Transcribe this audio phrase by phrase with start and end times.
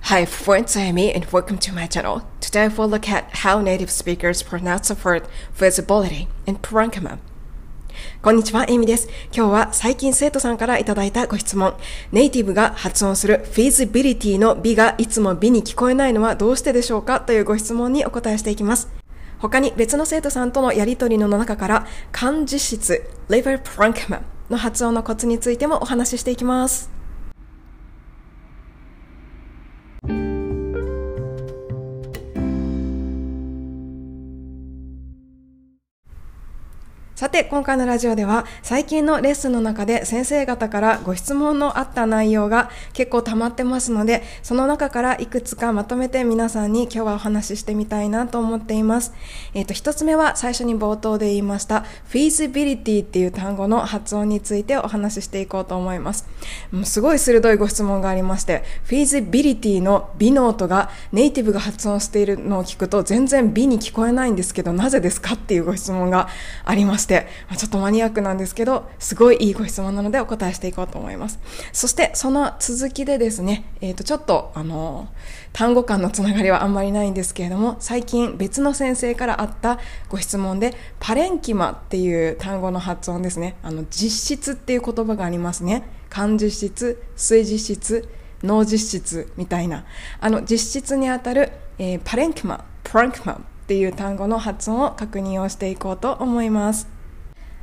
[0.00, 2.22] Hi friends, I'm Amy and welcome to my channel.
[2.40, 7.18] Today we'll look at how native speakers pronounce the word visibility in Parankama.
[8.22, 9.08] こんにちは、エミです。
[9.30, 11.74] 今日は最近生徒さんからいただいたご質問。
[12.12, 18.95] ネイティブが発音する feasibility の B がいつも B に聞こえないのはどうしてでしょうかというご質問にお答えしていきます。
[19.38, 26.95] 他に別の生徒さんとのやりとりの中から漢字質 liver prankma の発音のコツについてもお話ししていきます。
[37.36, 49.12] て、今回のラジオでは最近のレッスンの中で先生方からご質問のあった内容が結構溜まってますので、その中からいくつかまとめて皆さんに今日はお話ししてみたいなと思っています。
[49.52, 56.26] えっ、ー、と、一つ目は最初に冒頭で言いました feasibility っていう単語の発音についてお話ししていこうと思います。
[56.72, 66.28] もうすごい鋭いご質問がありまして、feasibility の美の音がネイティブが発音しているのを聞くと全然美に聞こえないんですけど、なぜですかっていうご質問が
[66.64, 67.25] ありました。
[67.26, 71.38] して、ちょっとマニアックなんですけど、すごいいいご質問なのでお答えしていこうと思います。
[71.72, 75.08] そして、その続きでですね、えっ、ー、と、ちょっと、あの、
[75.52, 83.56] 単語間のつながりはあんまりないんですけれども、最近別の先生からあったご質問で、パレンキマっていう単語の発音ですね。
[83.62, 85.88] あの、実質っていう言葉がありますね。
[86.08, 88.08] 漢実質、水実質、
[88.42, 89.84] 脳実質みたいな。
[90.20, 96.95] あの、実質にあたる、えー、パレンキマ、プランクマっていう単語の発音を確認をしていこうと思います。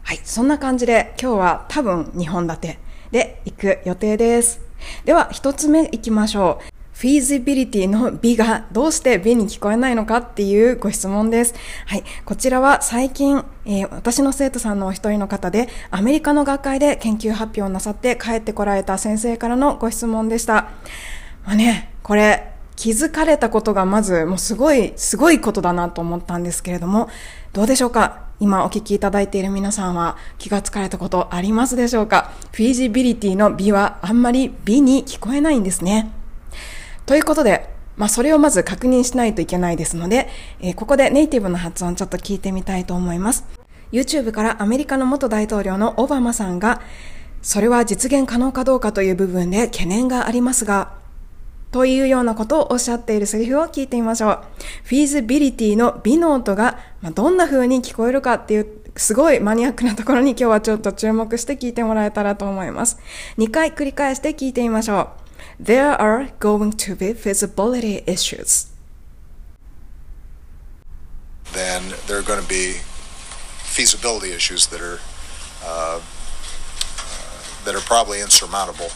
[0.04, 2.80] はい、そんな感じで今日は多分2本立て
[3.12, 4.62] で行く予定です。
[5.06, 6.74] では1つ目行きましょう。
[6.94, 11.56] フィーズビリティの美がどうして美に聞こえないのかっていうご質問です。
[11.88, 12.04] はい。
[12.26, 20.70] こちらは最近、えー、私の生徒さんのお一人の方で、アメリカの学会で研究発表をなさって帰ってこられた先生からのご質問でした。
[21.46, 27.10] まあね、これ、気づかれたことがまず、もうすごい、すごいことだなと思ったんですけれども、
[27.54, 28.28] どうでしょうか？
[28.44, 32.34] 今お聞きいただいている皆さんは気がつかれたことありますでしょうか？
[32.52, 36.12] フィージビリティの美はあんまり美に聞こえないんですね。
[37.06, 40.28] ということで、まあ、それをまず確認しないといけないですので、
[40.60, 43.46] えー、ここでネイティブの発音ちょっと聞いてみたいと思います。
[43.94, 46.82] YouTube からアメリカの元大統領のオバマさんが、
[47.42, 51.02] それは実現可能かどうかという部分で懸念がありますが、
[51.74, 54.40] というようなことをおっしゃっているセリフを聞いてみましょう。
[54.84, 56.78] フィーズビリティの美の音が
[57.16, 63.00] どんな風に聞こえるかっていうすごいマニアックなところに今日はちょっと注目して聞いてもらえたらと思います。
[63.40, 65.10] 2回繰り返して聞いてみましょ
[65.60, 65.64] う。
[65.64, 68.72] There are going to be feasibility issues.
[71.54, 72.82] Then there are going to be
[73.64, 75.00] feasibility issues that are
[75.66, 76.00] uh,
[77.66, 78.92] that are probably insurmountable.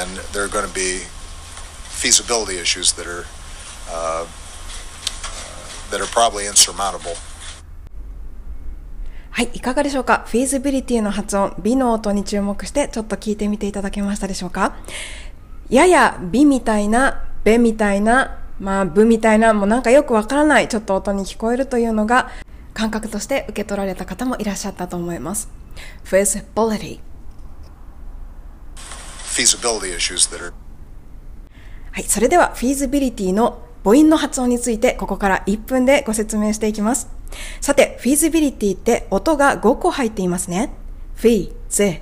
[0.00, 1.00] Uh, then there are going to be
[1.88, 3.24] feasibility issues that are
[3.90, 4.26] uh,
[5.90, 7.16] that are probably insurmountable.
[9.32, 10.24] はい、いかがでしょうか？
[10.26, 14.76] フィーズビリティの発音、美の音に注目してちょっと聞いてみていただけましたでしょうか？
[15.68, 22.30] やや美みたいな、べみたいな、まあ、ぶみたいな、もうなんかよくわからないちょっと音に聞こえるというのが
[22.74, 25.48] 感覚として受け取られた方もいらっしゃったと思います。
[26.04, 27.09] feasibility feasibility issues that are
[31.92, 37.08] はい、それでは feasibility の母音の発音についてここから1分でご説明していきます。
[37.60, 40.72] さて、feasibility って音が5個入っていますね。
[41.16, 42.00] feasibility。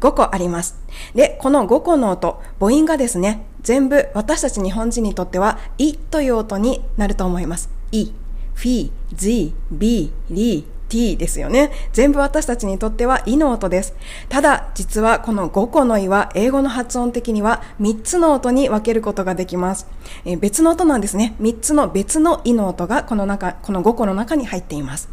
[0.00, 0.78] 5個あります。
[1.14, 7.70] で、この5個の音、母音がですね、全部私たち日本人にとっては、いという音になると思います。
[7.90, 8.12] い、
[8.54, 11.70] フィ、z、b、リ、t ですよね。
[11.94, 13.94] 全部私たちにとっては、いの音です。
[14.28, 19.86] ただ、実はこの5個のいは、英語の発音的には3つの音に分けることができます。
[20.26, 21.34] え、別の音なんですね。
[21.40, 25.08] 3つの別のいの音がこの中、この5個の中に入っています。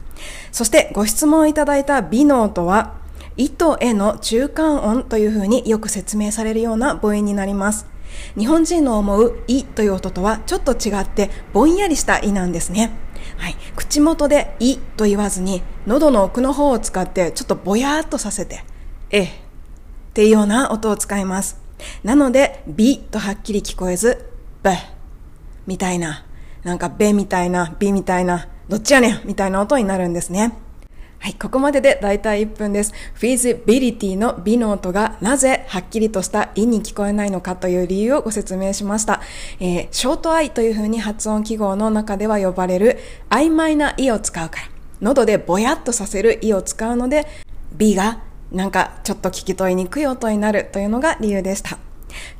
[0.52, 2.96] そして、ご質問いただいた B の音は、
[3.38, 7.86] いとえの中間音というふうによく説明されるような母音になります。
[8.38, 12.92] 日本人の思ういという音とはちょっと違ってぼんやりしたいなんですね。
[13.38, 18.64] はい、口元で「い」と言わずに喉の奥の方を使ってちょっとぼやーっとさせて
[19.12, 19.30] 「え」っ
[20.14, 21.60] ていうような音を使います。
[22.04, 24.30] なので「び」とはっきり聞こえず
[24.64, 24.78] 「べ」
[25.68, 26.26] みたいな
[26.64, 30.54] なんか「べ」みたいな「び」みたいなどっちやねんみたいな音になるんですね。
[31.20, 32.94] はい、ここまででだいたい1分です。
[33.20, 39.22] feasibility の B の音がなぜはっきりとした意に聞こえないのかという理由をご説明しました。
[39.60, 43.00] えー、ショート I というふうに発音記号の中では呼ばれる
[43.30, 44.68] 曖昧な意を使うから、
[45.02, 47.28] 喉でぼやっとさせる意を使うので、
[47.76, 48.22] B が
[48.52, 51.87] なんかちょっと聞き取りにくい音になるというのが理由でした。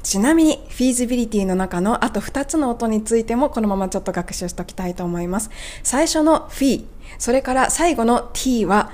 [0.04, 5.50] ちなみに、フィーズビリティの中のあと2つの音についてもこのままちょっと学習しておきたいと思います。
[5.84, 6.86] 最初のフィー、
[7.18, 8.92] それから最後の t は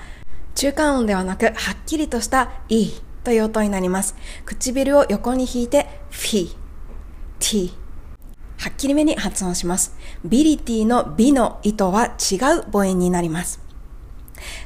[0.56, 1.54] 中間音ではなくはっ
[1.86, 2.92] きりとした e
[3.24, 4.16] という音になります。
[4.46, 6.56] 唇を横に引いてフィー、
[7.40, 7.74] t
[8.60, 9.96] はっきりめに発音します。
[10.24, 13.63] ビリティのビの糸は違う母音になります。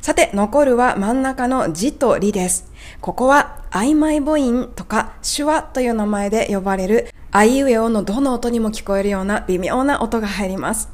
[0.01, 2.71] さて、残るは真ん中の字とリです。
[3.01, 10.89] ここは曖昧母音とか手話という名前で呼ばれるあいうえおのどの音にも聞こえるような微妙な音が入ります。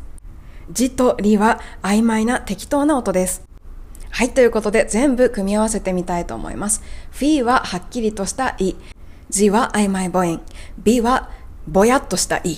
[0.71, 3.43] 字とリは曖昧な適当な音です。
[4.09, 6.83] はい、ということで全部組み合わせてみたいと思います。
[7.11, 8.75] フィーははっきりとしたい。
[9.29, 10.41] 字は曖昧母音。
[10.83, 11.31] ビは
[11.67, 12.57] ぼやっとしたい。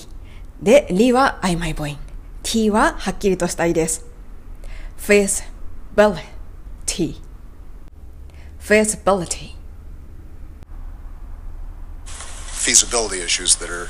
[0.61, 1.97] で、リは曖昧母音。
[2.43, 4.05] t ははっきりとしたいです。
[4.97, 5.43] face,
[6.85, 7.21] t
[8.59, 9.55] feasibility
[12.47, 13.87] feasibility issues that are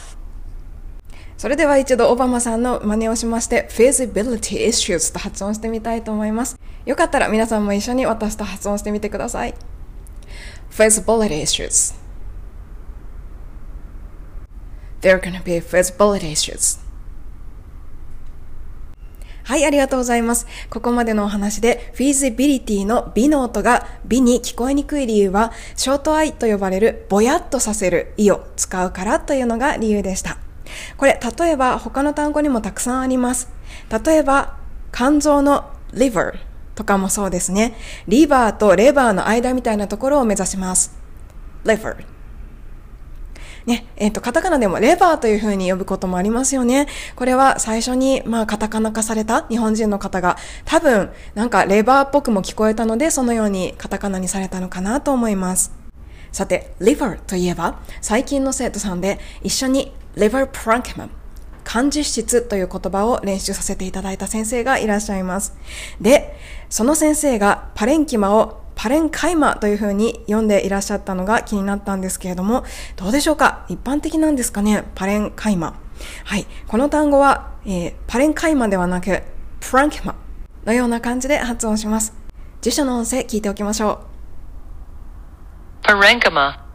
[1.35, 9.55] それでは一度オバマさんの真似をしまして feasibility issues と発音してみたいと思いますよかったら皆さんも一緒に私と発音してみてください
[10.69, 11.95] feasibility issues
[15.01, 16.84] There are gonna be feasibility issues
[19.45, 20.47] はい、ありがとうございます。
[20.71, 30.39] ここまでのお話で、フィーズビリティの美の音が美に聞こえにくい理由は、ショートアイと呼ばれるぼやっとさせる意を使うからというのが理由でした。
[30.97, 33.49] これ、例えば他の単語にもたくさんあります。
[34.03, 34.57] 例えば、
[34.91, 36.33] 肝臓の liver
[36.73, 37.75] とかもそうですね。
[38.07, 40.97] リバーとレバーの間みたいなところを目指します。
[41.63, 42.14] liver
[43.65, 46.87] ね、えっ、ー、と、カタカナでもレバーという風に呼ぶこともありますよね。
[47.15, 55.73] これは最初に、まあ、カタカナ化された日本人の方が、多分、なんかレバーっぽくも聞こえたので、そのようにカタカナにされたのかなと思います。
[56.31, 61.09] さて、liver といえば、最近の生徒さんで一緒に liver p r a n k m a n
[61.63, 65.57] 漢字質という言葉を練習させていただいた先生がいらっしゃいます。
[65.99, 66.37] で、
[66.69, 72.63] その先生がパレンキマをパレンカイマというふうに読んでいらっしゃったのが気になったんですけれども、
[72.95, 73.65] どうでしょうか？
[73.69, 74.83] 一般的なんですかね？
[74.95, 75.79] パレンカイマ。
[76.25, 76.45] はい。
[76.67, 79.23] この単語は、えー、パレンカイマではなく、
[79.61, 80.15] プランキマ
[80.65, 82.13] のような感じで発音します。
[82.61, 83.91] 辞書の音声聞いておきましょ
[85.83, 85.87] う。
[85.87, 86.65] パレンカマ。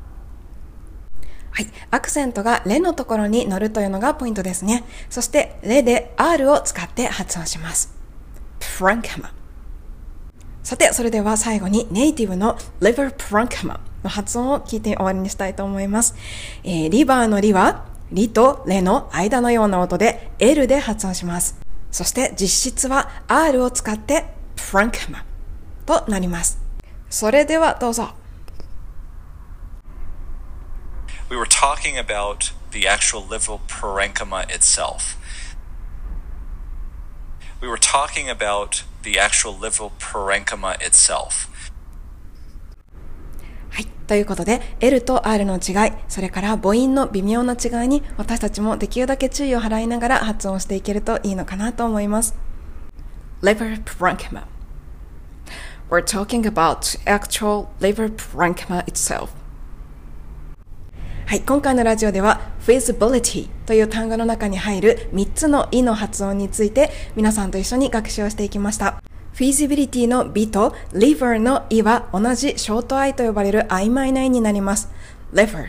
[1.52, 1.66] はい。
[1.90, 4.84] アクセントがレのところに乗るというのがポイントですね。
[5.10, 7.92] そして、レで R を使って発音します。
[8.78, 9.32] プランカマ。
[10.62, 16.14] さて、それでは最後にネイティブの liver prankma の発音を聞いて終わりにしたいと思います。
[16.64, 21.58] えー、リバーのリは、リとレの間のような音で L で発音します。
[21.90, 24.26] そして実質は R を使って
[24.56, 25.22] prankma
[25.86, 26.60] となります。
[27.08, 28.10] それではどうぞ。
[31.30, 35.16] We were talking about the actual liver parenchyma itself.
[37.62, 41.50] We were talking about the actual liver parenchyma itself.
[43.68, 43.86] はい。
[44.06, 52.34] ということで、L と R の違い、それから母音の微妙な違いに私たちもできるだけ注意を払いながら発音していけるといいのかなと思います。
[53.42, 54.44] liver parenchyma
[55.90, 59.39] We're talking about actual liver parenchyma itself.
[61.30, 69.00] はい、今回のラジオでは feasibility という単語の中に入る3つの i の発音について皆さんと一緒に学習をしていきました。
[69.32, 74.90] feasibility の b と liver の i は同じショート i と呼ばれる曖昧な i になります。
[75.32, 75.68] liver,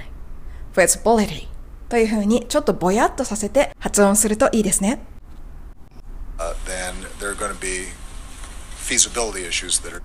[0.73, 1.47] feasibility
[1.89, 4.99] というふうにちょっとぼやっとさせて発音するといいですね。
[6.39, 7.91] Uh, then there are going to be
[8.79, 10.01] feasibility issues that are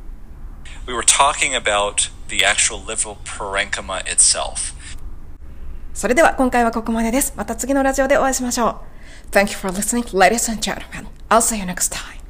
[0.86, 4.75] We were talking about the actual liver parenchyma itself.
[6.06, 7.34] それでは今回はここまでです。
[7.36, 9.32] また次のラジオでお会いしましょう。
[9.32, 11.08] Thank you for listening, ladies and gentlemen.
[11.28, 12.25] I'll see you next time.